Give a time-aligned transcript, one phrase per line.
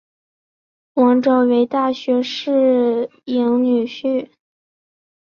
[0.95, 4.31] 王诏为大学士曹鼐女婿。